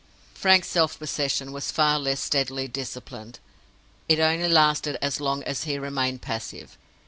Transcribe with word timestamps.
Frank's 0.33 0.67
self 0.67 0.97
possession 0.97 1.51
was 1.51 1.69
far 1.69 1.99
less 1.99 2.19
steadily 2.19 2.67
disciplined: 2.67 3.37
it 4.09 4.19
only 4.19 4.47
lasted 4.47 4.97
as 4.99 5.19
long 5.21 5.43
as 5.43 5.65
he 5.65 5.77
remained 5.77 6.23
passive. 6.23 6.75